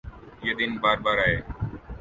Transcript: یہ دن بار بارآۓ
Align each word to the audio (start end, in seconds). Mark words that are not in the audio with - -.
یہ 0.43 0.53
دن 0.59 0.71
بار 0.81 0.97
بارآۓ 1.05 1.35